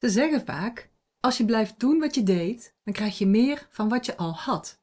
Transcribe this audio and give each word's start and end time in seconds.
Ze 0.00 0.08
zeggen 0.08 0.44
vaak: 0.44 0.90
als 1.20 1.36
je 1.36 1.44
blijft 1.44 1.80
doen 1.80 1.98
wat 1.98 2.14
je 2.14 2.22
deed, 2.22 2.74
dan 2.84 2.94
krijg 2.94 3.18
je 3.18 3.26
meer 3.26 3.66
van 3.70 3.88
wat 3.88 4.06
je 4.06 4.16
al 4.16 4.34
had. 4.34 4.78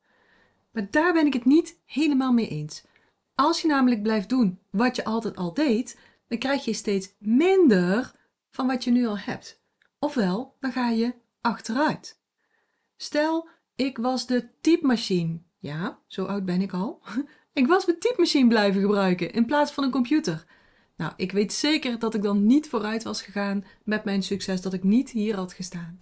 Maar 0.72 0.88
daar 0.92 1.14
ben 1.14 1.26
ik 1.26 1.34
het 1.34 1.46
niet 1.46 1.80
helemaal 1.86 2.34
mee 2.34 2.48
eens. 2.48 2.84
Als 3.36 3.62
je 3.62 3.68
namelijk 3.68 4.02
blijft 4.02 4.30
doen 4.30 4.60
wat 4.70 4.96
je 4.96 5.06
altijd 5.06 5.36
al 5.36 5.54
deed, 5.54 6.00
dan 6.28 6.38
krijg 6.38 6.66
je 6.66 6.74
steeds 6.74 7.14
minder 7.20 8.12
van 8.50 8.68
wat 8.68 8.84
je 8.84 8.92
nu 8.92 9.08
al 9.08 9.18
hebt. 9.18 9.62
Ofwel, 10.00 10.56
dan 10.60 10.72
ga 10.72 10.90
je 10.90 11.14
achteruit. 11.42 12.22
Stel, 12.98 13.50
ik 13.76 13.98
was 13.98 14.28
de 14.28 14.50
typemachine. 14.62 15.40
Ja, 15.60 16.00
zo 16.08 16.26
oud 16.26 16.46
ben 16.46 16.62
ik 16.62 16.74
al. 16.74 17.02
Ik 17.54 17.68
was 17.68 17.86
mijn 17.86 18.00
typemachine 18.00 18.48
blijven 18.48 18.82
gebruiken 18.82 19.32
in 19.32 19.46
plaats 19.46 19.72
van 19.72 19.84
een 19.84 19.92
computer. 19.92 20.46
Nou, 20.98 21.14
ik 21.16 21.32
weet 21.32 21.54
zeker 21.54 22.00
dat 22.00 22.14
ik 22.14 22.22
dan 22.22 22.46
niet 22.46 22.70
vooruit 22.70 23.04
was 23.04 23.22
gegaan 23.22 23.66
met 23.84 24.04
mijn 24.04 24.24
succes, 24.24 24.62
dat 24.62 24.74
ik 24.74 24.84
niet 24.84 25.10
hier 25.10 25.36
had 25.36 25.54
gestaan. 25.54 26.00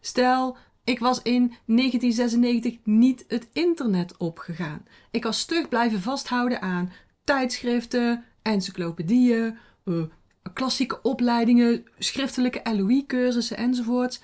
Stel, 0.00 0.56
ik 0.84 0.98
was 0.98 1.22
in 1.22 1.54
1996 1.66 2.78
niet 2.84 3.24
het 3.28 3.48
internet 3.52 4.16
opgegaan. 4.16 4.86
Ik 5.10 5.22
was 5.22 5.38
stug 5.40 5.68
blijven 5.68 6.00
vasthouden 6.00 6.60
aan 6.60 6.92
tijdschriften, 7.24 8.24
encyclopedieën, 8.42 9.58
uh, 9.84 10.04
klassieke 10.52 11.02
opleidingen, 11.02 11.84
schriftelijke 11.98 12.76
LOE-cursussen 12.76 13.56
enzovoorts. 13.56 14.22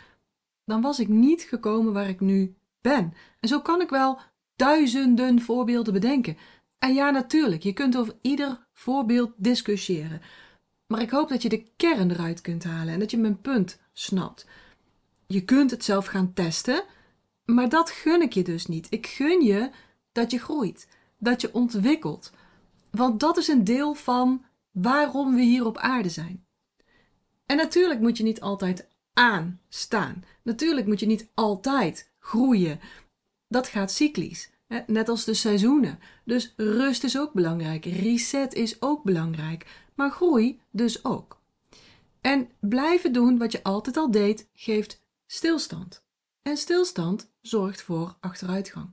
Dan 0.65 0.81
was 0.81 1.01
ik 1.01 1.09
niet 1.09 1.43
gekomen 1.43 1.93
waar 1.93 2.09
ik 2.09 2.21
nu 2.21 2.55
ben. 2.81 3.15
En 3.41 3.49
zo 3.49 3.61
kan 3.61 3.81
ik 3.81 3.89
wel 3.89 4.19
duizenden 4.57 5.41
voorbeelden 5.41 5.93
bedenken. 5.93 6.37
En 6.79 6.95
ja, 6.95 7.11
natuurlijk, 7.11 7.63
je 7.63 7.73
kunt 7.73 7.97
over 7.97 8.15
ieder 8.21 8.67
voorbeeld 8.73 9.33
discussiëren. 9.37 10.21
Maar 10.87 11.01
ik 11.01 11.11
hoop 11.11 11.29
dat 11.29 11.43
je 11.43 11.49
de 11.49 11.65
kern 11.77 12.11
eruit 12.11 12.41
kunt 12.41 12.65
halen 12.65 12.95
en 12.95 12.99
dat 12.99 13.11
je 13.11 13.19
mijn 13.19 13.41
punt 13.41 13.81
snapt. 13.93 14.47
Je 15.27 15.45
kunt 15.45 15.71
het 15.71 15.85
zelf 15.85 16.07
gaan 16.07 16.33
testen, 16.33 16.85
maar 17.45 17.69
dat 17.69 17.91
gun 17.91 18.23
ik 18.23 18.33
je 18.33 18.43
dus 18.43 18.67
niet. 18.67 18.87
Ik 18.91 19.07
gun 19.07 19.45
je 19.45 19.71
dat 20.13 20.31
je 20.31 20.39
groeit, 20.39 20.89
dat 21.19 21.41
je 21.41 21.55
ontwikkelt. 21.55 22.33
Want 22.91 23.21
dat 23.21 23.37
is 23.37 23.49
een 23.49 23.65
deel 23.65 23.95
van 23.95 24.45
waarom 24.71 25.35
we 25.35 25.43
hier 25.43 25.67
op 25.67 25.79
aarde 25.79 26.09
zijn. 26.09 26.47
En 27.47 27.57
natuurlijk 27.57 28.01
moet 28.01 28.17
je 28.17 28.23
niet 28.23 28.41
altijd 28.41 28.89
aanstaan. 29.13 30.25
Natuurlijk 30.43 30.87
moet 30.87 31.01
je 31.01 31.07
niet 31.07 31.29
altijd 31.35 32.13
groeien. 32.19 32.81
Dat 33.49 33.69
gaat 33.69 33.93
cyclisch. 33.93 34.51
Net 34.87 35.09
als 35.09 35.25
de 35.25 35.35
seizoenen. 35.35 35.99
Dus 36.25 36.53
rust 36.57 37.05
is 37.05 37.19
ook 37.19 37.33
belangrijk. 37.33 37.85
Reset 37.85 38.55
is 38.55 38.83
ook 38.83 39.03
belangrijk. 39.03 39.67
Maar 39.95 40.11
groei 40.11 40.61
dus 40.71 41.05
ook. 41.05 41.41
En 42.21 42.49
blijven 42.61 43.13
doen 43.13 43.39
wat 43.39 43.53
je 43.53 43.63
altijd 43.63 43.97
al 43.97 44.11
deed, 44.11 44.49
geeft 44.55 45.03
stilstand. 45.27 46.05
En 46.43 46.57
stilstand 46.57 47.33
zorgt 47.41 47.83
voor 47.83 48.17
achteruitgang. 48.21 48.91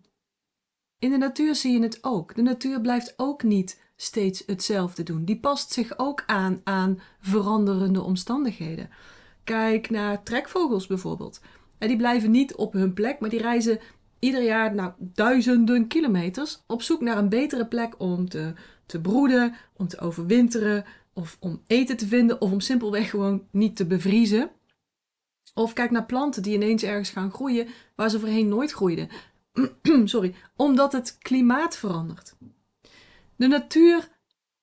In 0.99 1.09
de 1.09 1.17
natuur 1.17 1.55
zie 1.55 1.73
je 1.73 1.81
het 1.81 2.03
ook. 2.03 2.35
De 2.35 2.41
natuur 2.41 2.81
blijft 2.81 3.13
ook 3.17 3.43
niet 3.43 3.81
steeds 3.95 4.43
hetzelfde 4.45 5.03
doen. 5.03 5.25
Die 5.25 5.39
past 5.39 5.71
zich 5.71 5.97
ook 5.97 6.23
aan 6.25 6.61
aan 6.63 6.99
veranderende 7.19 8.01
omstandigheden. 8.01 8.89
Kijk 9.43 9.89
naar 9.89 10.23
trekvogels 10.23 10.87
bijvoorbeeld. 10.87 11.41
En 11.77 11.87
die 11.87 11.97
blijven 11.97 12.31
niet 12.31 12.55
op 12.55 12.73
hun 12.73 12.93
plek, 12.93 13.19
maar 13.19 13.29
die 13.29 13.41
reizen 13.41 13.79
ieder 14.25 14.43
jaar 14.43 14.75
nou, 14.75 14.93
duizenden 14.97 15.87
kilometers 15.87 16.63
op 16.67 16.81
zoek 16.81 17.01
naar 17.01 17.17
een 17.17 17.29
betere 17.29 17.65
plek 17.65 17.95
om 17.97 18.29
te, 18.29 18.53
te 18.85 19.01
broeden, 19.01 19.55
om 19.73 19.87
te 19.87 19.99
overwinteren, 19.99 20.85
of 21.13 21.37
om 21.39 21.61
eten 21.67 21.97
te 21.97 22.07
vinden, 22.07 22.41
of 22.41 22.51
om 22.51 22.59
simpelweg 22.59 23.09
gewoon 23.09 23.47
niet 23.51 23.75
te 23.75 23.85
bevriezen. 23.85 24.51
Of 25.53 25.73
kijk 25.73 25.91
naar 25.91 26.05
planten 26.05 26.43
die 26.43 26.53
ineens 26.53 26.83
ergens 26.83 27.09
gaan 27.09 27.31
groeien 27.31 27.67
waar 27.95 28.09
ze 28.09 28.19
voorheen 28.19 28.47
nooit 28.47 28.71
groeiden. 28.71 29.09
Sorry, 30.03 30.35
omdat 30.55 30.91
het 30.91 31.17
klimaat 31.17 31.77
verandert. 31.77 32.35
De 33.35 33.47
natuur 33.47 34.09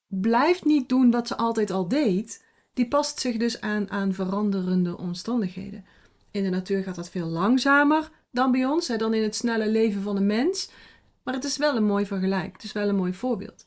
blijft 0.06 0.65
niet 0.65 0.88
doen 0.88 1.10
wat 1.10 1.26
ze 1.26 1.36
altijd 1.36 1.70
al 1.70 1.88
deed. 1.88 2.44
Die 2.75 2.88
past 2.88 3.20
zich 3.20 3.36
dus 3.36 3.60
aan 3.60 3.91
aan 3.91 4.15
veranderende 4.15 4.98
omstandigheden. 4.98 5.84
In 6.31 6.42
de 6.42 6.50
natuur 6.50 6.82
gaat 6.82 6.94
dat 6.94 7.10
veel 7.10 7.26
langzamer 7.26 8.10
dan 8.32 8.53
bij 8.53 8.66
ons, 8.66 8.88
hè, 8.88 8.97
dan 8.97 9.15
in 9.15 9.22
het 9.22 9.34
snelle 9.34 9.69
leven 9.69 10.03
van 10.03 10.16
een 10.16 10.26
mens. 10.26 10.70
Maar 11.22 11.34
het 11.34 11.44
is 11.44 11.56
wel 11.56 11.76
een 11.76 11.84
mooi 11.84 12.06
vergelijk. 12.06 12.53
Het 12.53 12.62
is 12.62 12.72
wel 12.72 12.88
een 12.88 12.97
mooi 12.97 13.15
voorbeeld. 13.15 13.66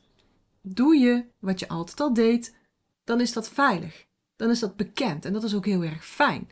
Doe 0.61 0.95
je 0.95 1.25
wat 1.39 1.59
je 1.59 1.67
altijd 1.67 1.99
al 1.99 2.13
deed, 2.13 2.55
dan 3.03 3.21
is 3.21 3.33
dat 3.33 3.49
veilig. 3.49 4.05
Dan 4.35 4.49
is 4.49 4.59
dat 4.59 4.75
bekend 4.75 5.25
en 5.25 5.33
dat 5.33 5.43
is 5.43 5.55
ook 5.55 5.65
heel 5.65 5.83
erg 5.83 6.05
fijn. 6.05 6.49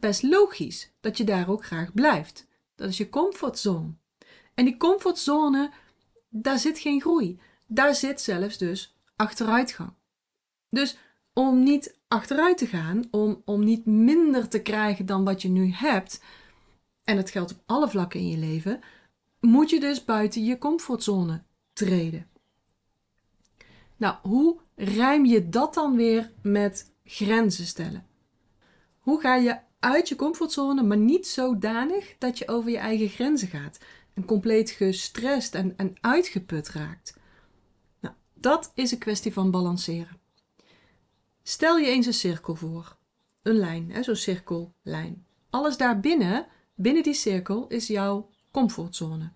Best 0.00 0.22
logisch 0.22 0.92
dat 1.00 1.16
je 1.16 1.24
daar 1.24 1.48
ook 1.48 1.64
graag 1.64 1.92
blijft. 1.92 2.46
Dat 2.74 2.88
is 2.88 2.96
je 2.96 3.08
comfortzone. 3.08 3.94
En 4.54 4.64
die 4.64 4.76
comfortzone, 4.76 5.70
daar 6.28 6.58
zit 6.58 6.78
geen 6.78 7.00
groei. 7.00 7.40
Daar 7.66 7.94
zit 7.94 8.20
zelfs 8.20 8.58
dus 8.58 8.96
achteruitgang. 9.16 9.92
Dus 10.68 10.98
om 11.32 11.62
niet 11.62 11.98
achteruit 12.08 12.58
te 12.58 12.66
gaan, 12.66 13.04
om, 13.10 13.42
om 13.44 13.64
niet 13.64 13.86
minder 13.86 14.48
te 14.48 14.62
krijgen 14.62 15.06
dan 15.06 15.24
wat 15.24 15.42
je 15.42 15.48
nu 15.48 15.72
hebt, 15.72 16.22
en 17.04 17.16
het 17.16 17.30
geldt 17.30 17.52
op 17.52 17.62
alle 17.66 17.88
vlakken 17.88 18.20
in 18.20 18.28
je 18.28 18.38
leven, 18.38 18.80
moet 19.40 19.70
je 19.70 19.80
dus 19.80 20.04
buiten 20.04 20.44
je 20.44 20.58
comfortzone 20.58 21.42
treden. 21.72 22.28
Nou, 23.96 24.16
hoe 24.22 24.60
rijm 24.74 25.24
je 25.24 25.48
dat 25.48 25.74
dan 25.74 25.96
weer 25.96 26.32
met 26.42 26.92
grenzen 27.04 27.66
stellen? 27.66 28.06
Hoe 28.98 29.20
ga 29.20 29.36
je 29.36 29.58
uit 29.78 30.08
je 30.08 30.16
comfortzone, 30.16 30.82
maar 30.82 30.96
niet 30.96 31.26
zodanig 31.26 32.14
dat 32.18 32.38
je 32.38 32.48
over 32.48 32.70
je 32.70 32.78
eigen 32.78 33.08
grenzen 33.08 33.48
gaat 33.48 33.78
en 34.14 34.24
compleet 34.24 34.70
gestrest 34.70 35.54
en, 35.54 35.74
en 35.76 35.94
uitgeput 36.00 36.68
raakt? 36.68 37.16
Nou, 38.00 38.14
dat 38.34 38.72
is 38.74 38.90
een 38.90 38.98
kwestie 38.98 39.32
van 39.32 39.50
balanceren. 39.50 40.20
Stel 41.42 41.78
je 41.78 41.86
eens 41.86 42.06
een 42.06 42.14
cirkel 42.14 42.54
voor. 42.54 42.96
Een 43.42 43.58
lijn, 43.58 44.04
zo'n 44.04 44.16
cirkellijn. 44.16 45.26
Alles 45.50 45.76
daarbinnen 45.76 46.46
Binnen 46.74 47.02
die 47.02 47.14
cirkel 47.14 47.66
is 47.68 47.86
jouw 47.86 48.30
comfortzone. 48.50 49.32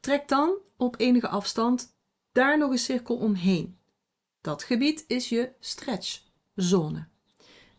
Trek 0.00 0.28
dan 0.28 0.58
op 0.76 1.00
enige 1.00 1.28
afstand 1.28 1.96
daar 2.32 2.58
nog 2.58 2.70
een 2.70 2.78
cirkel 2.78 3.16
omheen. 3.16 3.78
Dat 4.40 4.62
gebied 4.62 5.04
is 5.06 5.28
je 5.28 5.52
stretchzone. 5.60 7.06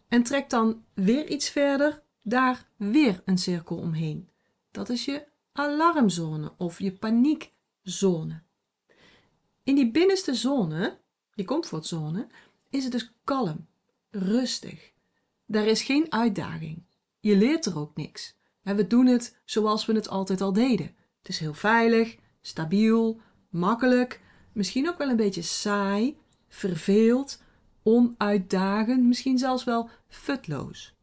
En 0.07 0.23
trek 0.23 0.49
dan 0.49 0.83
weer 0.93 1.27
iets 1.27 1.49
verder, 1.49 2.03
daar 2.21 2.69
weer 2.75 3.21
een 3.25 3.38
cirkel 3.38 3.77
omheen. 3.77 4.29
Dat 4.72 4.89
is 4.89 5.05
je 5.05 5.25
alarmzone 5.51 6.53
of 6.57 6.79
je 6.79 6.91
paniekzone. 6.91 8.43
In 9.63 9.75
die 9.75 9.91
binnenste 9.91 10.33
zone, 10.33 10.99
je 11.33 11.43
comfortzone, 11.45 12.27
is 12.69 12.83
het 12.83 12.91
dus 12.91 13.13
kalm, 13.23 13.67
rustig. 14.09 14.91
Daar 15.45 15.66
is 15.66 15.83
geen 15.83 16.11
uitdaging. 16.11 16.83
Je 17.19 17.37
leert 17.37 17.66
er 17.66 17.79
ook 17.79 17.95
niks. 17.95 18.34
We 18.73 18.87
doen 18.87 19.05
het 19.05 19.37
zoals 19.45 19.85
we 19.85 19.93
het 19.93 20.09
altijd 20.09 20.41
al 20.41 20.53
deden. 20.53 20.95
Het 21.17 21.29
is 21.29 21.39
heel 21.39 21.53
veilig, 21.53 22.17
stabiel, 22.41 23.21
makkelijk, 23.49 24.21
misschien 24.51 24.89
ook 24.89 24.97
wel 24.97 25.09
een 25.09 25.15
beetje 25.15 25.41
saai, 25.41 26.17
verveeld, 26.47 27.41
onuitdagend, 27.83 29.03
misschien 29.03 29.37
zelfs 29.37 29.63
wel 29.63 29.89
futloos. 30.07 30.93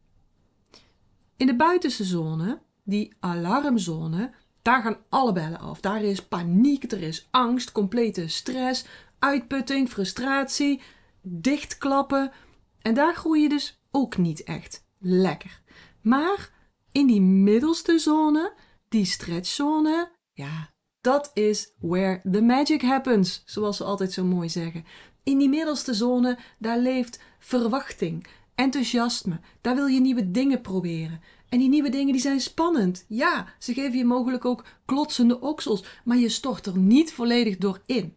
In 1.37 1.45
de 1.45 1.55
buitenste 1.55 2.03
zone, 2.03 2.61
die 2.83 3.13
alarmzone, 3.19 4.31
daar 4.61 4.81
gaan 4.81 4.97
alle 5.09 5.31
bellen 5.31 5.59
af. 5.59 5.79
Daar 5.79 6.03
is 6.03 6.25
paniek, 6.25 6.91
er 6.91 7.01
is 7.01 7.27
angst, 7.31 7.71
complete 7.71 8.27
stress, 8.27 8.85
uitputting, 9.19 9.89
frustratie, 9.89 10.81
dichtklappen. 11.21 12.31
En 12.81 12.93
daar 12.93 13.15
groei 13.15 13.41
je 13.41 13.49
dus 13.49 13.79
ook 13.91 14.17
niet 14.17 14.43
echt 14.43 14.85
lekker. 14.99 15.61
Maar 16.01 16.51
in 16.93 17.07
die 17.07 17.21
middelste 17.21 17.99
zone, 17.99 18.53
die 18.89 19.05
stretchzone, 19.05 20.11
ja, 20.33 20.73
dat 21.01 21.31
is 21.33 21.73
where 21.79 22.21
the 22.31 22.41
magic 22.41 22.81
happens, 22.81 23.43
zoals 23.45 23.77
ze 23.77 23.83
altijd 23.83 24.11
zo 24.11 24.23
mooi 24.23 24.49
zeggen. 24.49 24.85
In 25.23 25.37
die 25.37 25.49
middelste 25.49 25.93
zone, 25.93 26.37
daar 26.59 26.79
leeft 26.79 27.21
verwachting, 27.39 28.27
enthousiasme. 28.55 29.39
Daar 29.61 29.75
wil 29.75 29.85
je 29.85 29.99
nieuwe 29.99 30.31
dingen 30.31 30.61
proberen. 30.61 31.21
En 31.49 31.59
die 31.59 31.69
nieuwe 31.69 31.89
dingen 31.89 32.11
die 32.11 32.21
zijn 32.21 32.39
spannend. 32.39 33.05
Ja, 33.07 33.53
ze 33.59 33.73
geven 33.73 33.97
je 33.97 34.05
mogelijk 34.05 34.45
ook 34.45 34.65
klotsende 34.85 35.39
oksels, 35.39 35.83
maar 36.03 36.17
je 36.17 36.29
stort 36.29 36.65
er 36.65 36.77
niet 36.77 37.13
volledig 37.13 37.57
door 37.57 37.81
in. 37.85 38.15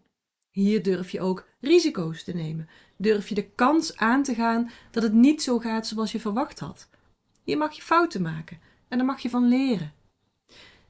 Hier 0.51 0.83
durf 0.83 1.11
je 1.11 1.21
ook 1.21 1.47
risico's 1.61 2.25
te 2.25 2.33
nemen. 2.33 2.69
Durf 2.97 3.29
je 3.29 3.35
de 3.35 3.51
kans 3.51 3.97
aan 3.97 4.23
te 4.23 4.35
gaan 4.35 4.71
dat 4.91 5.03
het 5.03 5.13
niet 5.13 5.43
zo 5.43 5.59
gaat 5.59 5.87
zoals 5.87 6.13
je 6.13 6.21
verwacht 6.21 6.59
had. 6.59 6.89
Je 7.47 7.57
mag 7.57 7.73
je 7.73 7.83
fouten 7.83 8.23
maken 8.23 8.61
en 8.89 8.99
daar 8.99 9.07
mag 9.07 9.21
je 9.21 9.31
van 9.31 9.49
leren. 9.49 9.93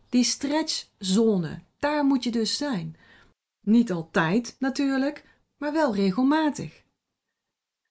Die 0.08 0.24
stretchzone, 0.24 1.60
daar 1.78 2.04
moet 2.04 2.24
je 2.24 2.30
dus 2.30 2.56
zijn. 2.56 2.96
Niet 3.60 3.92
altijd 3.92 4.56
natuurlijk, 4.58 5.24
maar 5.56 5.72
wel 5.72 5.94
regelmatig. 5.94 6.84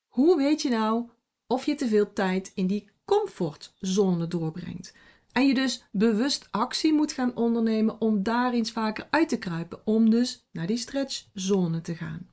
Hoe 0.07 0.37
weet 0.37 0.61
je 0.61 0.69
nou 0.69 1.09
of 1.47 1.65
je 1.65 1.75
te 1.75 1.87
veel 1.87 2.13
tijd 2.13 2.51
in 2.55 2.67
die 2.67 2.89
comfortzone 3.05 4.27
doorbrengt. 4.27 4.93
En 5.31 5.47
je 5.47 5.53
dus 5.53 5.83
bewust 5.91 6.47
actie 6.51 6.93
moet 6.93 7.11
gaan 7.11 7.35
ondernemen 7.35 8.01
om 8.01 8.23
daar 8.23 8.53
eens 8.53 8.71
vaker 8.71 9.07
uit 9.09 9.29
te 9.29 9.37
kruipen, 9.37 9.87
om 9.87 10.09
dus 10.09 10.47
naar 10.51 10.67
die 10.67 10.77
stretchzone 10.77 11.81
te 11.81 11.95
gaan. 11.95 12.29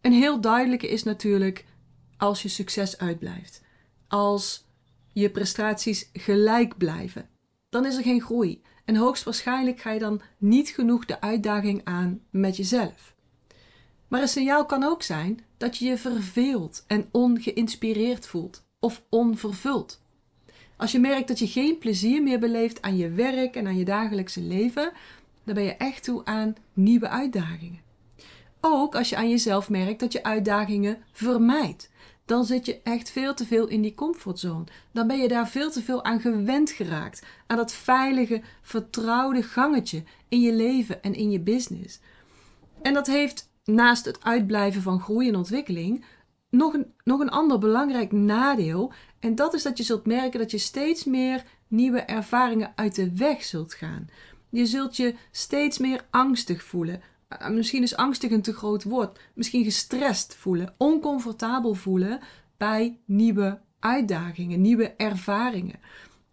Een 0.00 0.12
heel 0.12 0.40
duidelijke 0.40 0.88
is 0.88 1.02
natuurlijk 1.02 1.66
als 2.16 2.42
je 2.42 2.48
succes 2.48 2.98
uitblijft. 2.98 3.62
Als 4.08 4.69
je 5.20 5.30
prestaties 5.30 6.10
gelijk 6.12 6.76
blijven, 6.76 7.28
dan 7.68 7.86
is 7.86 7.96
er 7.96 8.02
geen 8.02 8.20
groei. 8.20 8.62
En 8.84 8.96
hoogstwaarschijnlijk 8.96 9.80
ga 9.80 9.90
je 9.90 9.98
dan 9.98 10.20
niet 10.38 10.68
genoeg 10.68 11.04
de 11.04 11.20
uitdaging 11.20 11.80
aan 11.84 12.20
met 12.30 12.56
jezelf. 12.56 13.14
Maar 14.08 14.20
een 14.20 14.28
signaal 14.28 14.66
kan 14.66 14.82
ook 14.82 15.02
zijn 15.02 15.40
dat 15.56 15.76
je 15.76 15.84
je 15.84 15.98
verveelt 15.98 16.84
en 16.86 17.08
ongeïnspireerd 17.10 18.26
voelt 18.26 18.64
of 18.80 19.02
onvervuld. 19.08 20.02
Als 20.76 20.92
je 20.92 20.98
merkt 20.98 21.28
dat 21.28 21.38
je 21.38 21.46
geen 21.46 21.78
plezier 21.78 22.22
meer 22.22 22.38
beleeft 22.38 22.82
aan 22.82 22.96
je 22.96 23.10
werk 23.10 23.56
en 23.56 23.66
aan 23.66 23.76
je 23.76 23.84
dagelijkse 23.84 24.40
leven, 24.40 24.92
dan 25.44 25.54
ben 25.54 25.64
je 25.64 25.74
echt 25.74 26.04
toe 26.04 26.24
aan 26.24 26.56
nieuwe 26.72 27.08
uitdagingen. 27.08 27.80
Ook 28.60 28.94
als 28.94 29.08
je 29.08 29.16
aan 29.16 29.30
jezelf 29.30 29.68
merkt 29.68 30.00
dat 30.00 30.12
je 30.12 30.22
uitdagingen 30.22 30.98
vermijdt, 31.12 31.90
dan 32.30 32.44
zit 32.44 32.66
je 32.66 32.80
echt 32.82 33.10
veel 33.10 33.34
te 33.34 33.46
veel 33.46 33.66
in 33.66 33.82
die 33.82 33.94
comfortzone. 33.94 34.64
Dan 34.92 35.06
ben 35.06 35.18
je 35.18 35.28
daar 35.28 35.48
veel 35.48 35.70
te 35.70 35.82
veel 35.82 36.04
aan 36.04 36.20
gewend 36.20 36.70
geraakt, 36.70 37.22
aan 37.46 37.56
dat 37.56 37.72
veilige, 37.72 38.42
vertrouwde 38.62 39.42
gangetje 39.42 40.02
in 40.28 40.40
je 40.40 40.52
leven 40.52 41.02
en 41.02 41.14
in 41.14 41.30
je 41.30 41.40
business. 41.40 42.00
En 42.82 42.94
dat 42.94 43.06
heeft 43.06 43.50
naast 43.64 44.04
het 44.04 44.24
uitblijven 44.24 44.82
van 44.82 45.00
groei 45.00 45.28
en 45.28 45.36
ontwikkeling 45.36 46.04
nog 46.50 46.74
een, 46.74 46.92
nog 47.04 47.20
een 47.20 47.30
ander 47.30 47.58
belangrijk 47.58 48.12
nadeel. 48.12 48.92
En 49.18 49.34
dat 49.34 49.54
is 49.54 49.62
dat 49.62 49.76
je 49.76 49.84
zult 49.84 50.06
merken 50.06 50.40
dat 50.40 50.50
je 50.50 50.58
steeds 50.58 51.04
meer 51.04 51.44
nieuwe 51.68 52.00
ervaringen 52.00 52.72
uit 52.74 52.94
de 52.94 53.16
weg 53.16 53.44
zult 53.44 53.74
gaan. 53.74 54.08
Je 54.50 54.66
zult 54.66 54.96
je 54.96 55.14
steeds 55.30 55.78
meer 55.78 56.06
angstig 56.10 56.62
voelen. 56.62 57.02
Eh, 57.30 57.48
misschien 57.48 57.82
is 57.82 57.96
angstig 57.96 58.30
een 58.30 58.42
te 58.42 58.52
groot 58.52 58.84
woord. 58.84 59.18
Misschien 59.34 59.64
gestrest 59.64 60.34
voelen, 60.34 60.74
oncomfortabel 60.76 61.74
voelen 61.74 62.20
bij 62.56 62.98
nieuwe 63.04 63.60
uitdagingen, 63.78 64.60
nieuwe 64.60 64.94
ervaringen. 64.96 65.80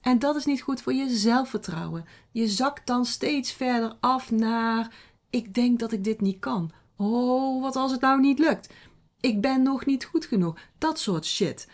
En 0.02 0.20
dat 0.20 0.36
is 0.36 0.46
niet 0.46 0.62
goed 0.62 0.82
voor 0.82 0.94
je 0.94 1.10
zelfvertrouwen. 1.10 2.06
Je 2.32 2.48
zakt 2.48 2.88
dan 2.88 3.06
steeds 3.06 3.52
verder 3.52 3.96
af 4.00 4.32
naar: 4.32 4.96
ik 5.30 5.54
denk 5.54 5.80
dat 5.80 5.92
ik 5.92 6.04
dit 6.04 6.22
niet 6.22 6.40
kan. 6.40 6.72
Oh, 6.96 7.62
wat 7.62 7.76
als 7.76 7.92
het 7.92 8.02
nou 8.02 8.20
niet 8.20 8.40
lukt? 8.40 8.74
Ik 9.20 9.42
ben 9.42 9.62
nog 9.62 9.86
niet 9.86 10.06
goed 10.06 10.26
genoeg. 10.26 10.60
Dat 10.78 11.00
soort 11.00 11.26
shit. 11.26 11.68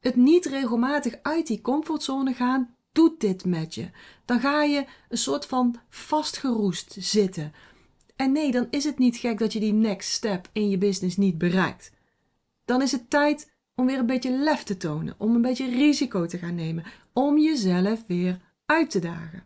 Het 0.00 0.16
niet 0.16 0.46
regelmatig 0.46 1.18
uit 1.22 1.46
die 1.46 1.60
comfortzone 1.60 2.34
gaan 2.34 2.74
doet 2.92 3.20
dit 3.20 3.44
met 3.44 3.74
je. 3.74 3.90
Dan 4.24 4.40
ga 4.40 4.62
je 4.62 4.84
een 5.08 5.18
soort 5.18 5.46
van 5.46 5.76
vastgeroest 5.88 6.96
zitten. 6.98 7.52
En 8.20 8.32
nee, 8.32 8.50
dan 8.50 8.66
is 8.70 8.84
het 8.84 8.98
niet 8.98 9.16
gek 9.16 9.38
dat 9.38 9.52
je 9.52 9.60
die 9.60 9.72
next 9.72 10.10
step 10.10 10.48
in 10.52 10.68
je 10.68 10.78
business 10.78 11.16
niet 11.16 11.38
bereikt. 11.38 11.92
Dan 12.64 12.82
is 12.82 12.92
het 12.92 13.10
tijd 13.10 13.52
om 13.74 13.86
weer 13.86 13.98
een 13.98 14.06
beetje 14.06 14.38
lef 14.38 14.62
te 14.62 14.76
tonen, 14.76 15.14
om 15.18 15.34
een 15.34 15.42
beetje 15.42 15.70
risico 15.70 16.26
te 16.26 16.38
gaan 16.38 16.54
nemen, 16.54 16.84
om 17.12 17.38
jezelf 17.38 18.06
weer 18.06 18.40
uit 18.66 18.90
te 18.90 18.98
dagen. 18.98 19.44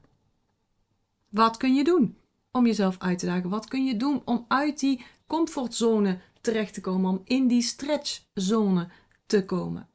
Wat 1.28 1.56
kun 1.56 1.74
je 1.74 1.84
doen 1.84 2.16
om 2.50 2.66
jezelf 2.66 2.98
uit 2.98 3.18
te 3.18 3.26
dagen? 3.26 3.50
Wat 3.50 3.68
kun 3.68 3.84
je 3.84 3.96
doen 3.96 4.22
om 4.24 4.44
uit 4.48 4.80
die 4.80 5.04
comfortzone 5.26 6.18
terecht 6.40 6.74
te 6.74 6.80
komen, 6.80 7.10
om 7.10 7.20
in 7.24 7.46
die 7.46 7.62
stretchzone 7.62 8.88
te 9.26 9.44
komen? 9.44 9.88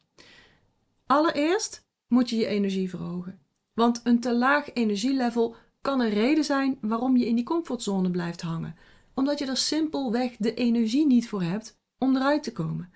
Allereerst 1.06 1.86
moet 2.08 2.30
je 2.30 2.36
je 2.36 2.48
energie 2.48 2.90
verhogen. 2.90 3.40
Want 3.74 4.02
een 4.04 4.20
te 4.20 4.36
laag 4.36 4.74
energielevel 4.74 5.56
kan 5.81 6.00
een 6.00 6.10
reden 6.10 6.44
zijn 6.44 6.78
waarom 6.81 7.18
je 7.18 7.28
in 7.28 7.36
die 7.36 7.44
comfortzone 7.44 8.12
blijft 8.12 8.42
hangen. 8.42 8.76
Omdat 9.14 9.40
je 9.40 9.46
er 9.46 9.58
simpelweg 9.58 10.36
de 10.38 10.54
energie 10.54 11.06
niet 11.06 11.30
voor 11.30 11.42
hebt 11.42 11.78
om 11.98 12.16
eruit 12.16 12.44
te 12.44 12.52
komen. 12.52 12.92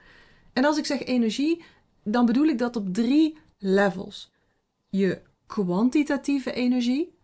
En 0.53 0.65
als 0.65 0.77
ik 0.77 0.85
zeg 0.85 1.03
energie, 1.03 1.63
dan 2.03 2.25
bedoel 2.25 2.45
ik 2.45 2.57
dat 2.57 2.75
op 2.75 2.93
drie 2.93 3.37
levels. 3.57 4.31
Je 4.89 5.21
kwantitatieve 5.45 6.53
energie, 6.53 7.17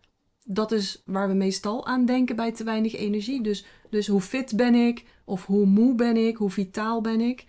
dat 0.44 0.72
is 0.72 1.02
waar 1.04 1.28
we 1.28 1.34
meestal 1.34 1.86
aan 1.86 2.04
denken 2.04 2.36
bij 2.36 2.52
te 2.52 2.64
weinig 2.64 2.94
energie. 2.94 3.42
Dus, 3.42 3.64
dus 3.90 4.06
hoe 4.06 4.20
fit 4.20 4.56
ben 4.56 4.74
ik, 4.74 5.04
of 5.24 5.46
hoe 5.46 5.66
moe 5.66 5.94
ben 5.94 6.16
ik, 6.16 6.36
hoe 6.36 6.50
vitaal 6.50 7.00
ben 7.00 7.20
ik. 7.20 7.46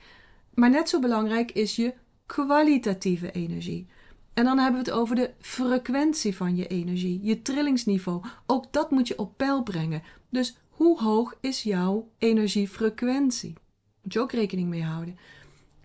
Maar 0.53 0.69
net 0.69 0.89
zo 0.89 0.99
belangrijk 0.99 1.51
is 1.51 1.75
je 1.75 1.93
kwalitatieve 2.25 3.31
energie. 3.31 3.87
En 4.33 4.43
dan 4.43 4.57
hebben 4.57 4.83
we 4.83 4.89
het 4.89 4.99
over 4.99 5.15
de 5.15 5.31
frequentie 5.39 6.35
van 6.35 6.55
je 6.55 6.67
energie, 6.67 7.19
je 7.23 7.41
trillingsniveau. 7.41 8.23
Ook 8.45 8.73
dat 8.73 8.91
moet 8.91 9.07
je 9.07 9.17
op 9.17 9.37
peil 9.37 9.63
brengen. 9.63 10.03
Dus 10.29 10.57
hoe 10.69 10.99
hoog 11.01 11.37
is 11.41 11.63
jouw 11.63 12.09
energiefrequentie? 12.17 13.53
Moet 14.03 14.13
je 14.13 14.19
ook 14.19 14.31
rekening 14.31 14.69
mee 14.69 14.83
houden. 14.83 15.17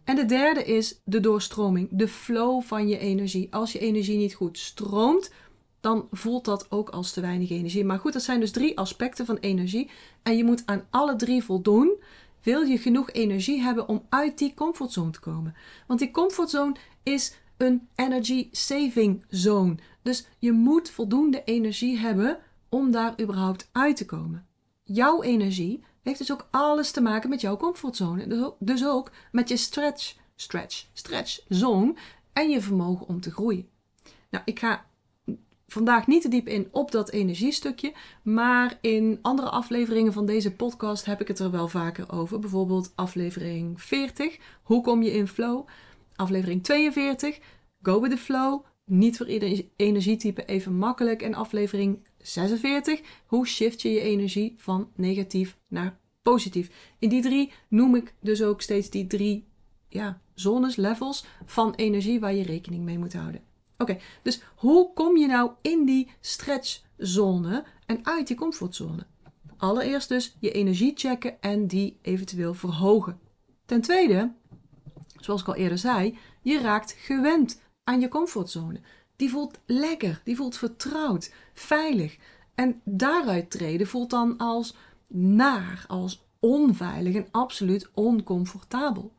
En 0.05 0.17
de 0.17 0.25
derde 0.25 0.65
is 0.65 1.01
de 1.05 1.21
doorstroming, 1.21 1.89
de 1.91 2.09
flow 2.09 2.63
van 2.63 2.89
je 2.89 2.99
energie. 2.99 3.55
Als 3.55 3.73
je 3.73 3.79
energie 3.79 4.17
niet 4.17 4.35
goed 4.35 4.59
stroomt, 4.59 5.33
dan 5.81 6.09
voelt 6.11 6.45
dat 6.45 6.71
ook 6.71 6.89
als 6.89 7.13
te 7.13 7.21
weinig 7.21 7.51
energie. 7.51 7.85
Maar 7.85 7.99
goed, 7.99 8.13
dat 8.13 8.23
zijn 8.23 8.41
dus 8.41 8.51
drie 8.51 8.79
aspecten 8.79 9.27
van 9.27 9.37
energie. 9.37 9.91
En 10.23 10.37
je 10.37 10.45
moet 10.45 10.63
aan 10.67 10.87
alle 10.91 11.17
drie 11.17 11.45
voldoen. 11.45 12.03
Wil 12.43 12.63
je 12.63 12.79
genoeg 12.79 13.11
energie 13.11 13.61
hebben 13.61 13.89
om 13.89 14.07
uit 14.09 14.39
die 14.39 14.55
comfortzone 14.55 15.11
te 15.11 15.21
komen? 15.21 15.55
Want 15.87 16.01
die 16.01 16.11
comfortzone 16.11 16.75
is 17.03 17.35
een 17.57 17.89
energy 17.95 18.49
saving 18.53 19.25
zone. 19.29 19.75
Dus 20.03 20.27
je 20.39 20.53
moet 20.53 20.91
voldoende 20.91 21.43
energie 21.45 21.99
hebben 21.99 22.39
om 22.69 22.91
daar 22.91 23.21
überhaupt 23.21 23.69
uit 23.73 23.97
te 23.97 24.07
komen. 24.07 24.47
Jouw 24.83 25.23
energie 25.23 25.85
heeft 26.03 26.19
dus 26.19 26.33
ook 26.33 26.49
alles 26.51 26.91
te 26.91 27.01
maken 27.01 27.31
met 27.31 27.41
jouw 27.41 27.57
comfortzone. 27.57 28.55
Dus 28.59 28.87
ook 28.87 29.11
met 29.33 29.49
je 29.49 29.57
stretch, 29.57 30.17
stretch, 30.37 30.87
stretch 30.93 31.41
zone 31.49 31.95
en 32.33 32.51
je 32.51 32.61
vermogen 32.61 33.09
om 33.09 33.21
te 33.21 33.31
groeien. 33.31 33.69
Nou, 34.31 34.45
ik 34.45 34.59
ga 34.59 34.85
vandaag 35.69 36.07
niet 36.07 36.23
te 36.23 36.29
diep 36.29 36.49
in 36.49 36.69
op 36.71 36.91
dat 36.91 37.11
energiestukje, 37.11 37.93
maar 38.23 38.79
in 38.81 39.19
andere 39.23 39.49
afleveringen 39.49 40.13
van 40.13 40.27
deze 40.27 40.53
podcast 40.53 41.05
heb 41.05 41.21
ik 41.21 41.29
het 41.29 41.39
er 41.39 41.51
wel 41.51 41.69
vaker 41.69 42.13
over. 42.13 42.39
Bijvoorbeeld 42.39 42.93
aflevering 42.95 43.83
40, 43.83 44.39
hoe 44.63 44.83
kom 44.83 45.03
je 45.03 45.13
in 45.13 45.29
flow? 45.29 45.67
Aflevering 46.17 46.63
42, 46.63 47.39
go 47.83 48.01
with 48.01 48.11
the 48.11 48.17
flow. 48.17 48.65
Niet 48.85 49.17
voor 49.17 49.29
ieder 49.29 49.65
energietype 49.77 50.45
even 50.45 50.77
makkelijk. 50.77 51.23
En 51.23 51.35
aflevering 51.35 52.07
46, 52.19 53.01
hoe 53.27 53.47
shift 53.47 53.83
je 53.83 53.91
je 53.91 54.01
energie 54.01 54.55
van 54.57 54.91
negatief 54.95 55.57
naar 55.69 55.99
positief. 56.23 56.71
In 56.99 57.09
die 57.09 57.23
drie 57.23 57.53
noem 57.69 57.95
ik 57.95 58.15
dus 58.21 58.43
ook 58.43 58.61
steeds 58.61 58.91
die 58.91 59.07
drie 59.07 59.49
ja, 59.89 60.21
zones, 60.35 60.77
levels 60.77 61.25
van 61.45 61.75
energie 61.75 62.21
waar 62.21 62.35
je 62.35 62.43
rekening 62.43 62.85
mee 62.85 62.99
moet 62.99 63.13
houden. 63.13 63.41
Oké, 63.79 63.99
dus 64.23 64.43
hoe 64.57 64.93
kom 64.93 65.17
je 65.17 65.27
nou 65.27 65.51
in 65.63 65.85
die 65.85 66.11
stretchzone 66.21 67.65
en 67.87 68.07
uit 68.07 68.27
die 68.27 68.37
comfortzone? 68.37 69.07
Allereerst 69.57 70.09
dus 70.09 70.37
je 70.41 70.53
energie 70.53 70.93
checken 70.95 71.41
en 71.41 71.67
die 71.67 71.99
eventueel 72.03 72.55
verhogen. 72.55 73.19
Ten 73.65 73.81
tweede, 73.81 74.33
zoals 75.21 75.41
ik 75.41 75.49
al 75.49 75.55
eerder 75.55 75.79
zei, 75.79 76.19
je 76.43 76.61
raakt 76.61 76.93
gewend 76.93 77.61
aan 77.85 78.01
je 78.01 78.09
comfortzone. 78.09 78.81
Die 79.17 79.31
voelt 79.31 79.59
lekker, 79.67 80.21
die 80.25 80.37
voelt 80.37 80.57
vertrouwd, 80.57 81.33
veilig. 81.55 82.17
En 82.55 82.81
daaruit 82.85 83.51
treden 83.51 83.87
voelt 83.87 84.11
dan 84.11 84.37
als 84.37 84.77
naar, 85.09 85.85
als 85.89 86.25
onveilig 86.41 87.15
en 87.15 87.29
absoluut 87.31 87.89
oncomfortabel. 87.95 89.13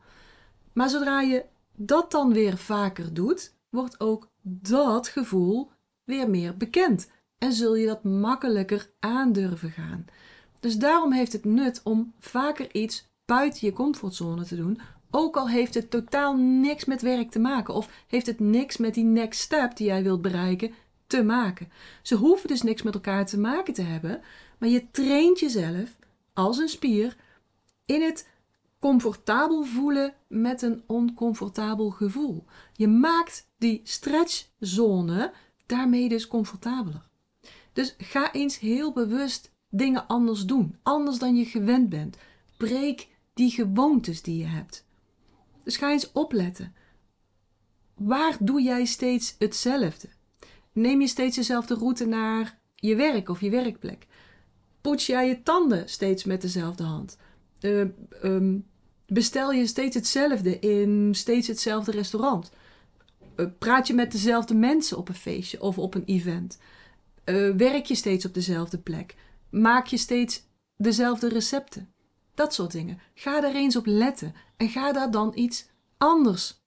Maar 0.72 0.88
zodra 0.88 1.20
je 1.20 1.44
dat 1.76 2.10
dan 2.10 2.32
weer 2.32 2.56
vaker 2.56 3.14
doet, 3.14 3.54
wordt 3.68 4.00
ook 4.00 4.28
dat 4.42 5.08
gevoel 5.08 5.70
weer 6.04 6.30
meer 6.30 6.56
bekend 6.56 7.10
en 7.38 7.52
zul 7.52 7.74
je 7.74 7.86
dat 7.86 8.04
makkelijker 8.04 8.90
aandurven 9.00 9.70
gaan. 9.70 10.04
Dus 10.60 10.78
daarom 10.78 11.12
heeft 11.12 11.32
het 11.32 11.44
nut 11.44 11.80
om 11.84 12.12
vaker 12.18 12.74
iets 12.74 13.06
buiten 13.24 13.66
je 13.66 13.72
comfortzone 13.72 14.44
te 14.44 14.56
doen, 14.56 14.80
ook 15.10 15.36
al 15.36 15.48
heeft 15.48 15.74
het 15.74 15.90
totaal 15.90 16.36
niks 16.36 16.84
met 16.84 17.02
werk 17.02 17.30
te 17.30 17.38
maken 17.38 17.74
of 17.74 17.88
heeft 18.06 18.26
het 18.26 18.40
niks 18.40 18.76
met 18.76 18.94
die 18.94 19.04
next 19.04 19.40
step 19.40 19.76
die 19.76 19.86
jij 19.86 20.02
wilt 20.02 20.22
bereiken 20.22 20.72
te 21.06 21.22
maken. 21.22 21.68
Ze 22.02 22.14
hoeven 22.14 22.48
dus 22.48 22.62
niks 22.62 22.82
met 22.82 22.94
elkaar 22.94 23.26
te 23.26 23.38
maken 23.38 23.74
te 23.74 23.82
hebben, 23.82 24.20
maar 24.58 24.68
je 24.68 24.90
traint 24.90 25.40
jezelf 25.40 25.96
als 26.32 26.58
een 26.58 26.68
spier 26.68 27.16
in 27.86 28.02
het 28.02 28.28
comfortabel 28.80 29.64
voelen 29.64 30.14
met 30.28 30.62
een 30.62 30.82
oncomfortabel 30.86 31.90
gevoel. 31.90 32.44
Je 32.72 32.88
maakt 32.88 33.48
die 33.58 33.80
stretchzone 33.84 35.32
daarmee 35.66 36.08
dus 36.08 36.26
comfortabeler. 36.26 37.08
Dus 37.72 37.94
ga 37.98 38.32
eens 38.32 38.58
heel 38.58 38.92
bewust 38.92 39.52
dingen 39.70 40.06
anders 40.06 40.44
doen, 40.44 40.76
anders 40.82 41.18
dan 41.18 41.36
je 41.36 41.44
gewend 41.44 41.88
bent. 41.88 42.16
Breek 42.56 43.08
die 43.34 43.50
gewoontes 43.50 44.22
die 44.22 44.38
je 44.38 44.46
hebt. 44.46 44.86
Dus 45.68 45.76
ga 45.76 45.90
eens 45.90 46.12
opletten. 46.12 46.74
waar 47.94 48.36
doe 48.40 48.62
jij 48.62 48.84
steeds 48.84 49.34
hetzelfde? 49.38 50.08
Neem 50.72 51.00
je 51.00 51.06
steeds 51.06 51.36
dezelfde 51.36 51.74
route 51.74 52.06
naar 52.06 52.58
je 52.74 52.96
werk 52.96 53.28
of 53.28 53.40
je 53.40 53.50
werkplek? 53.50 54.06
Poets 54.80 55.06
jij 55.06 55.28
je 55.28 55.42
tanden 55.42 55.88
steeds 55.88 56.24
met 56.24 56.40
dezelfde 56.40 56.82
hand? 56.82 57.16
Uh, 57.60 57.84
um, 58.22 58.66
bestel 59.06 59.52
je 59.52 59.66
steeds 59.66 59.94
hetzelfde 59.94 60.58
in 60.58 61.14
steeds 61.14 61.46
hetzelfde 61.46 61.90
restaurant? 61.90 62.50
Uh, 63.36 63.46
praat 63.58 63.86
je 63.86 63.94
met 63.94 64.12
dezelfde 64.12 64.54
mensen 64.54 64.96
op 64.96 65.08
een 65.08 65.14
feestje 65.14 65.60
of 65.60 65.78
op 65.78 65.94
een 65.94 66.04
event? 66.04 66.58
Uh, 67.24 67.56
werk 67.56 67.86
je 67.86 67.94
steeds 67.94 68.24
op 68.24 68.34
dezelfde 68.34 68.78
plek? 68.78 69.14
Maak 69.50 69.86
je 69.86 69.96
steeds 69.96 70.42
dezelfde 70.76 71.28
recepten? 71.28 71.92
Dat 72.38 72.54
soort 72.54 72.72
dingen. 72.72 72.98
Ga 73.14 73.40
daar 73.40 73.54
eens 73.54 73.76
op 73.76 73.86
letten 73.86 74.34
en 74.56 74.68
ga 74.68 74.92
daar 74.92 75.10
dan 75.10 75.32
iets 75.34 75.68
anders 75.96 76.62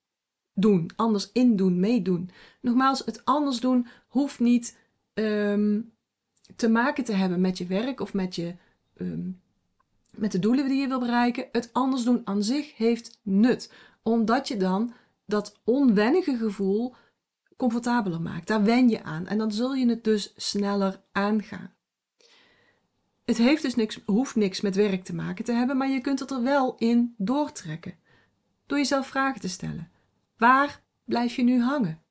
doen, 0.54 0.90
anders 0.96 1.32
indoen, 1.32 1.80
meedoen. 1.80 2.30
Nogmaals, 2.60 3.04
het 3.04 3.24
anders 3.24 3.60
doen 3.60 3.86
hoeft 4.08 4.40
niet 4.40 4.78
um, 5.14 5.92
te 6.56 6.68
maken 6.68 7.04
te 7.04 7.12
hebben 7.12 7.40
met 7.40 7.58
je 7.58 7.66
werk 7.66 8.00
of 8.00 8.14
met, 8.14 8.34
je, 8.34 8.54
um, 8.96 9.40
met 10.10 10.32
de 10.32 10.38
doelen 10.38 10.68
die 10.68 10.80
je 10.80 10.88
wil 10.88 11.00
bereiken. 11.00 11.48
Het 11.52 11.70
anders 11.72 12.04
doen 12.04 12.20
aan 12.24 12.42
zich 12.42 12.76
heeft 12.76 13.18
nut, 13.22 13.72
omdat 14.02 14.48
je 14.48 14.56
dan 14.56 14.92
dat 15.26 15.60
onwennige 15.64 16.36
gevoel 16.36 16.94
comfortabeler 17.56 18.20
maakt. 18.20 18.46
Daar 18.46 18.62
wen 18.62 18.88
je 18.88 19.02
aan 19.02 19.26
en 19.26 19.38
dan 19.38 19.52
zul 19.52 19.74
je 19.74 19.88
het 19.88 20.04
dus 20.04 20.32
sneller 20.36 21.00
aangaan. 21.12 21.74
Het 23.24 23.36
heeft 23.36 23.62
dus 23.62 23.74
niks, 23.74 24.00
hoeft 24.04 24.34
niks 24.34 24.60
met 24.60 24.74
werk 24.74 25.04
te 25.04 25.14
maken 25.14 25.44
te 25.44 25.52
hebben, 25.52 25.76
maar 25.76 25.88
je 25.88 26.00
kunt 26.00 26.18
het 26.18 26.30
er 26.30 26.42
wel 26.42 26.74
in 26.78 27.14
doortrekken. 27.18 27.98
Door 28.66 28.78
jezelf 28.78 29.06
vragen 29.06 29.40
te 29.40 29.48
stellen. 29.48 29.90
Waar 30.36 30.82
blijf 31.04 31.36
je 31.36 31.42
nu 31.42 31.60
hangen? 31.60 32.02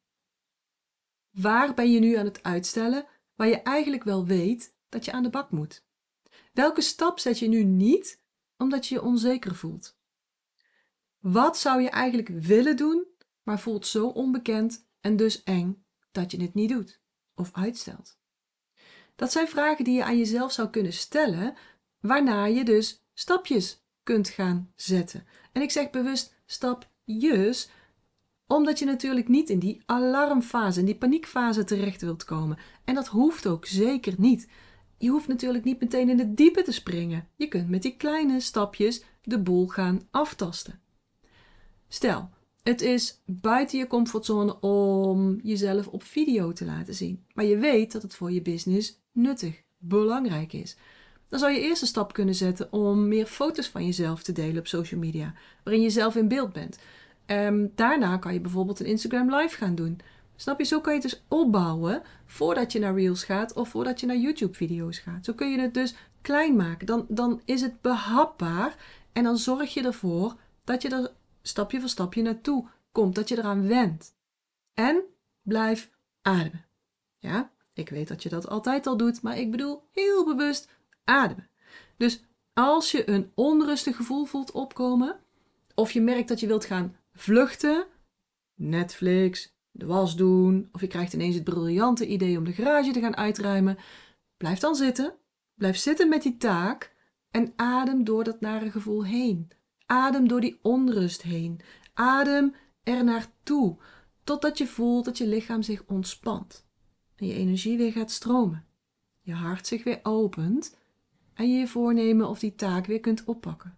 Waar 1.31 1.73
ben 1.73 1.91
je 1.91 1.99
nu 1.99 2.15
aan 2.15 2.25
het 2.25 2.43
uitstellen 2.43 3.05
waar 3.35 3.47
je 3.47 3.61
eigenlijk 3.61 4.03
wel 4.03 4.25
weet 4.25 4.75
dat 4.89 5.05
je 5.05 5.11
aan 5.11 5.23
de 5.23 5.29
bak 5.29 5.51
moet? 5.51 5.83
Welke 6.53 6.81
stap 6.81 7.19
zet 7.19 7.39
je 7.39 7.47
nu 7.47 7.63
niet 7.63 8.23
omdat 8.57 8.87
je 8.87 8.95
je 8.95 9.01
onzeker 9.01 9.55
voelt? 9.55 9.97
Wat 11.19 11.57
zou 11.57 11.81
je 11.81 11.89
eigenlijk 11.89 12.27
willen 12.27 12.77
doen, 12.77 13.05
maar 13.43 13.59
voelt 13.59 13.87
zo 13.87 14.07
onbekend 14.07 14.87
en 14.99 15.15
dus 15.15 15.43
eng 15.43 15.85
dat 16.11 16.31
je 16.31 16.41
het 16.41 16.53
niet 16.53 16.69
doet 16.69 17.01
of 17.35 17.49
uitstelt? 17.53 18.19
Dat 19.21 19.31
zijn 19.31 19.47
vragen 19.47 19.83
die 19.83 19.95
je 19.95 20.03
aan 20.03 20.17
jezelf 20.17 20.51
zou 20.51 20.69
kunnen 20.69 20.93
stellen, 20.93 21.53
waarna 21.99 22.45
je 22.45 22.63
dus 22.63 23.03
stapjes 23.13 23.83
kunt 24.03 24.29
gaan 24.29 24.71
zetten. 24.75 25.25
En 25.51 25.61
ik 25.61 25.71
zeg 25.71 25.89
bewust 25.89 26.35
stapjes, 26.45 27.69
omdat 28.47 28.79
je 28.79 28.85
natuurlijk 28.85 29.27
niet 29.27 29.49
in 29.49 29.59
die 29.59 29.81
alarmfase, 29.85 30.79
in 30.79 30.85
die 30.85 30.97
paniekfase 30.97 31.63
terecht 31.63 32.01
wilt 32.01 32.23
komen. 32.23 32.57
En 32.85 32.95
dat 32.95 33.07
hoeft 33.07 33.47
ook 33.47 33.65
zeker 33.65 34.13
niet. 34.17 34.47
Je 34.97 35.09
hoeft 35.09 35.27
natuurlijk 35.27 35.63
niet 35.63 35.79
meteen 35.79 36.09
in 36.09 36.19
het 36.19 36.37
diepe 36.37 36.61
te 36.61 36.71
springen. 36.71 37.27
Je 37.35 37.47
kunt 37.47 37.69
met 37.69 37.81
die 37.81 37.95
kleine 37.95 38.39
stapjes 38.39 39.03
de 39.21 39.39
boel 39.39 39.67
gaan 39.67 40.07
aftasten. 40.11 40.81
Stel, 41.87 42.29
het 42.63 42.81
is 42.81 43.21
buiten 43.25 43.79
je 43.79 43.87
comfortzone 43.87 44.59
om 44.59 45.39
jezelf 45.43 45.87
op 45.87 46.03
video 46.03 46.51
te 46.51 46.65
laten 46.65 46.93
zien. 46.93 47.25
Maar 47.33 47.45
je 47.45 47.57
weet 47.57 47.91
dat 47.91 48.01
het 48.01 48.15
voor 48.15 48.31
je 48.31 48.41
business 48.41 48.99
nuttig, 49.11 49.61
belangrijk 49.77 50.53
is. 50.53 50.77
Dan 51.27 51.39
zou 51.39 51.51
je 51.51 51.61
eerst 51.61 51.81
een 51.81 51.87
stap 51.87 52.13
kunnen 52.13 52.35
zetten 52.35 52.73
om 52.73 53.07
meer 53.07 53.25
foto's 53.25 53.67
van 53.67 53.85
jezelf 53.85 54.23
te 54.23 54.31
delen 54.31 54.57
op 54.57 54.67
social 54.67 54.99
media, 54.99 55.33
waarin 55.63 55.83
je 55.83 55.89
zelf 55.89 56.15
in 56.15 56.27
beeld 56.27 56.53
bent. 56.53 56.77
Um, 57.25 57.71
daarna 57.75 58.17
kan 58.17 58.33
je 58.33 58.41
bijvoorbeeld 58.41 58.79
een 58.79 58.85
Instagram 58.85 59.35
live 59.35 59.55
gaan 59.55 59.75
doen. 59.75 59.99
Snap 60.35 60.59
je? 60.59 60.65
Zo 60.65 60.81
kan 60.81 60.93
je 60.93 60.99
het 61.01 61.09
dus 61.09 61.23
opbouwen 61.27 62.01
voordat 62.25 62.71
je 62.71 62.79
naar 62.79 62.95
Reels 62.95 63.23
gaat 63.23 63.53
of 63.53 63.69
voordat 63.69 63.99
je 63.99 64.05
naar 64.05 64.17
YouTube-video's 64.17 64.99
gaat. 64.99 65.25
Zo 65.25 65.33
kun 65.33 65.51
je 65.51 65.59
het 65.59 65.73
dus 65.73 65.95
klein 66.21 66.55
maken. 66.55 66.87
Dan, 66.87 67.05
dan 67.09 67.41
is 67.45 67.61
het 67.61 67.81
behapbaar 67.81 68.75
en 69.11 69.23
dan 69.23 69.37
zorg 69.37 69.73
je 69.73 69.83
ervoor 69.83 70.35
dat 70.63 70.81
je 70.81 70.89
er 70.89 71.11
stapje 71.41 71.79
voor 71.79 71.89
stapje 71.89 72.21
naartoe 72.21 72.67
komt, 72.91 73.15
dat 73.15 73.29
je 73.29 73.37
eraan 73.37 73.67
went. 73.67 74.13
En 74.73 75.03
blijf 75.41 75.89
ademen. 76.21 76.65
Ja, 77.19 77.51
ik 77.81 77.89
weet 77.89 78.07
dat 78.07 78.23
je 78.23 78.29
dat 78.29 78.47
altijd 78.47 78.87
al 78.87 78.97
doet, 78.97 79.21
maar 79.21 79.37
ik 79.37 79.51
bedoel 79.51 79.83
heel 79.91 80.25
bewust 80.25 80.69
ademen. 81.03 81.49
Dus 81.97 82.23
als 82.53 82.91
je 82.91 83.09
een 83.09 83.31
onrustig 83.35 83.95
gevoel 83.95 84.25
voelt 84.25 84.51
opkomen, 84.51 85.19
of 85.75 85.91
je 85.91 86.01
merkt 86.01 86.27
dat 86.27 86.39
je 86.39 86.47
wilt 86.47 86.65
gaan 86.65 86.95
vluchten, 87.13 87.85
Netflix, 88.55 89.55
de 89.71 89.85
was 89.85 90.15
doen, 90.15 90.69
of 90.71 90.81
je 90.81 90.87
krijgt 90.87 91.13
ineens 91.13 91.35
het 91.35 91.43
briljante 91.43 92.07
idee 92.07 92.37
om 92.37 92.43
de 92.43 92.53
garage 92.53 92.91
te 92.91 92.99
gaan 92.99 93.17
uitruimen, 93.17 93.77
blijf 94.37 94.59
dan 94.59 94.75
zitten. 94.75 95.13
Blijf 95.55 95.77
zitten 95.77 96.09
met 96.09 96.21
die 96.21 96.37
taak 96.37 96.95
en 97.31 97.53
adem 97.55 98.03
door 98.03 98.23
dat 98.23 98.41
nare 98.41 98.71
gevoel 98.71 99.05
heen. 99.05 99.51
Adem 99.85 100.27
door 100.27 100.41
die 100.41 100.59
onrust 100.61 101.21
heen. 101.21 101.59
Adem 101.93 102.55
er 102.83 103.03
naartoe, 103.03 103.77
totdat 104.23 104.57
je 104.57 104.67
voelt 104.67 105.05
dat 105.05 105.17
je 105.17 105.27
lichaam 105.27 105.61
zich 105.61 105.83
ontspant 105.87 106.69
en 107.21 107.27
je 107.27 107.33
energie 107.33 107.77
weer 107.77 107.91
gaat 107.91 108.11
stromen. 108.11 108.65
Je 109.21 109.33
hart 109.33 109.67
zich 109.67 109.83
weer 109.83 109.99
opent 110.03 110.77
en 111.33 111.51
je 111.51 111.59
je 111.59 111.67
voornemen 111.67 112.29
of 112.29 112.39
die 112.39 112.55
taak 112.55 112.85
weer 112.85 112.99
kunt 112.99 113.23
oppakken. 113.23 113.77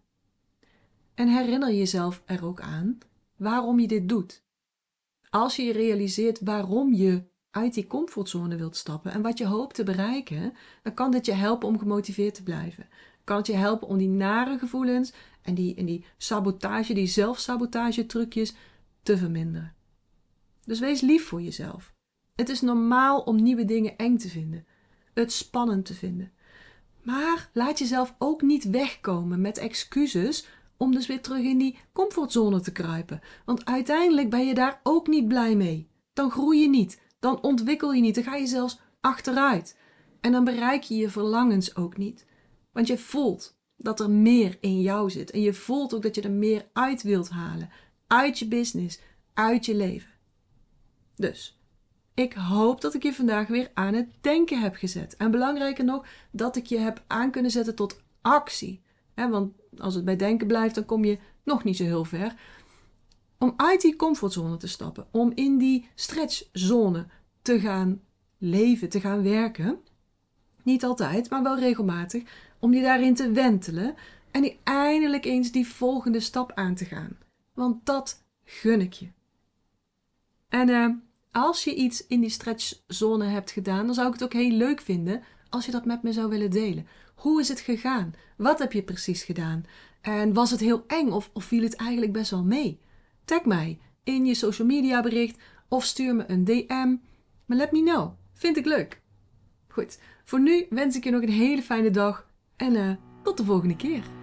En 1.14 1.28
herinner 1.28 1.74
jezelf 1.74 2.24
er 2.26 2.46
ook 2.46 2.62
aan 2.62 2.98
waarom 3.36 3.80
je 3.80 3.88
dit 3.88 4.10
doet. 4.10 4.44
Als 5.30 5.56
je 5.56 5.64
je 5.64 5.74
realiseert 5.74 6.40
waarom 6.40 6.94
je 6.94 7.24
uit 7.52 7.74
die 7.74 7.88
comfortzone 7.88 8.56
wilt 8.56 8.76
stappen 8.76 9.12
en 9.12 9.22
wat 9.22 9.38
je 9.38 9.46
hoopt 9.46 9.76
te 9.76 9.84
bereiken, 9.84 10.54
dan 10.84 10.94
kan 10.94 11.12
dit 11.12 11.26
je 11.26 11.32
helpen 11.34 11.68
om 11.68 11.80
gemotiveerd 11.80 12.36
te 12.36 12.44
blijven. 12.44 12.88
Kan 13.24 13.38
het 13.38 13.48
je 13.48 13.56
helpen 13.56 13.88
om 13.88 13.98
die 13.98 14.10
nare 14.10 14.58
gevoelens 14.58 15.14
en 15.42 15.56
die, 15.56 15.76
en 15.76 15.86
die 15.86 16.06
sabotage, 16.18 16.94
die 16.94 17.08
zelfsabotage 17.08 18.06
trucjes 18.06 18.56
te 19.04 19.18
verminderen. 19.18 19.76
Dus 20.66 20.80
wees 20.80 21.02
lief 21.02 21.28
voor 21.28 21.42
jezelf. 21.42 21.93
Het 22.36 22.50
is 22.50 22.62
normaal 22.62 23.22
om 23.22 23.44
nieuwe 23.44 23.66
dingen 23.66 23.98
eng 23.98 24.18
te 24.18 24.30
vinden, 24.30 24.66
het 25.14 25.32
spannend 25.32 25.86
te 25.86 25.94
vinden. 25.94 26.32
Maar 27.02 27.50
laat 27.54 27.80
jezelf 27.80 28.16
ook 28.18 28.42
niet 28.42 28.64
wegkomen 28.64 29.42
met 29.42 29.58
excuses 29.58 30.48
om 30.78 30.92
dus 30.92 31.08
weer 31.08 31.22
terug 31.22 31.44
in 31.44 31.58
die 31.58 31.78
comfortzone 31.92 32.60
te 32.60 32.72
kruipen. 32.72 33.22
Want 33.46 33.66
uiteindelijk 33.66 34.30
ben 34.30 34.46
je 34.46 34.54
daar 34.54 34.80
ook 34.84 35.08
niet 35.08 35.28
blij 35.28 35.56
mee. 35.56 35.90
Dan 36.14 36.32
groei 36.32 36.62
je 36.62 36.70
niet, 36.70 37.02
dan 37.20 37.42
ontwikkel 37.42 37.94
je 37.94 38.02
niet, 38.02 38.16
dan 38.16 38.24
ga 38.24 38.36
je 38.36 38.48
zelfs 38.48 38.80
achteruit. 39.02 39.78
En 40.22 40.32
dan 40.32 40.44
bereik 40.44 40.84
je 40.84 40.96
je 40.96 41.10
verlangens 41.10 41.76
ook 41.76 41.98
niet. 41.98 42.26
Want 42.72 42.88
je 42.88 42.98
voelt 42.98 43.58
dat 43.78 44.00
er 44.00 44.10
meer 44.10 44.58
in 44.62 44.82
jou 44.82 45.10
zit. 45.10 45.32
En 45.32 45.42
je 45.42 45.54
voelt 45.54 45.94
ook 45.94 46.02
dat 46.02 46.16
je 46.16 46.22
er 46.22 46.32
meer 46.32 46.70
uit 46.74 47.02
wilt 47.02 47.30
halen. 47.30 47.70
Uit 48.08 48.40
je 48.40 48.48
business, 48.48 49.00
uit 49.34 49.66
je 49.66 49.76
leven. 49.76 50.12
Dus, 51.16 51.63
ik 52.14 52.34
hoop 52.34 52.82
dat 52.82 52.94
ik 52.94 53.04
je 53.04 53.14
vandaag 53.14 53.48
weer 53.48 53.72
aan 53.74 53.94
het 53.94 54.10
denken 54.22 54.62
heb 54.62 54.76
gezet. 54.76 55.16
En 55.18 55.32
belangrijker 55.32 55.84
nog, 55.84 56.06
dat 56.32 56.56
ik 56.56 56.66
je 56.66 56.78
heb 56.78 57.04
aan 57.08 57.32
kunnen 57.32 57.52
zetten 57.52 57.76
tot 57.76 58.02
actie. 58.22 58.82
want 59.16 59.54
als 59.78 59.96
het 59.96 60.06
bij 60.06 60.16
denken 60.16 60.48
blijft, 60.48 60.76
dan 60.76 60.86
kom 60.86 61.06
je 61.06 61.18
nog 61.44 61.64
niet 61.64 61.78
zo 61.78 61.84
heel 61.84 62.06
ver. 62.06 62.36
Om 63.38 63.54
uit 63.58 63.82
die 63.82 63.96
comfortzone 63.96 64.58
te 64.58 64.68
stappen, 64.68 65.08
om 65.12 65.32
in 65.36 65.58
die 65.58 65.90
stretchzone 65.96 67.06
te 67.42 67.60
gaan 67.60 68.02
leven, 68.38 68.90
te 68.90 69.00
gaan 69.00 69.24
werken. 69.24 69.80
Niet 70.64 70.84
altijd, 70.84 71.30
maar 71.30 71.44
wel 71.44 71.60
regelmatig. 71.60 72.24
Om 72.60 72.74
je 72.74 72.82
daarin 72.82 73.16
te 73.16 73.32
wentelen 73.32 73.96
en 74.32 74.54
eindelijk 74.64 75.26
eens 75.26 75.52
die 75.52 75.68
volgende 75.68 76.20
stap 76.20 76.52
aan 76.52 76.76
te 76.76 76.86
gaan. 76.86 77.18
Want 77.54 77.86
dat 77.86 78.24
gun 78.44 78.82
ik 78.82 78.94
je. 78.94 79.08
En 80.50 80.70
uh, 80.70 80.90
als 81.34 81.64
je 81.64 81.76
iets 81.76 82.08
in 82.08 82.20
die 82.20 82.30
stretchzone 82.30 83.26
hebt 83.26 83.52
gedaan, 83.52 83.86
dan 83.86 83.96
zou 83.96 84.08
ik 84.08 84.14
het 84.14 84.24
ook 84.24 84.34
heel 84.34 84.52
leuk 84.52 84.82
vinden 84.82 85.24
als 85.50 85.66
je 85.66 85.72
dat 85.72 85.86
met 85.86 86.04
me 86.04 86.14
zou 86.14 86.30
willen 86.30 86.52
delen. 86.52 86.88
Hoe 87.16 87.40
is 87.40 87.48
het 87.48 87.60
gegaan? 87.60 88.14
Wat 88.38 88.60
heb 88.60 88.74
je 88.74 88.84
precies 88.84 89.24
gedaan? 89.24 89.66
En 90.02 90.34
was 90.34 90.52
het 90.52 90.60
heel 90.60 90.84
eng 90.88 91.10
of, 91.10 91.30
of 91.34 91.44
viel 91.44 91.64
het 91.64 91.76
eigenlijk 91.76 92.12
best 92.12 92.32
wel 92.32 92.44
mee? 92.44 92.80
Tag 93.26 93.46
mij 93.46 93.80
in 94.04 94.26
je 94.26 94.34
social 94.34 94.68
media 94.68 95.02
bericht 95.02 95.38
of 95.68 95.84
stuur 95.84 96.16
me 96.16 96.24
een 96.28 96.46
DM. 96.46 96.96
Maar 97.46 97.58
let 97.58 97.72
me 97.72 97.84
know. 97.84 98.12
Vind 98.34 98.58
ik 98.58 98.66
leuk. 98.66 99.02
Goed, 99.68 100.00
voor 100.24 100.40
nu 100.40 100.66
wens 100.70 100.96
ik 100.96 101.04
je 101.04 101.12
nog 101.12 101.22
een 101.22 101.30
hele 101.30 101.62
fijne 101.62 101.92
dag 101.92 102.28
en 102.56 102.74
uh, 102.74 102.96
tot 103.24 103.38
de 103.38 103.44
volgende 103.44 103.76
keer. 103.76 104.23